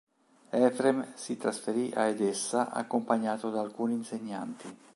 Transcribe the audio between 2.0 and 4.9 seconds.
Edessa accompagnato da alcuni insegnanti.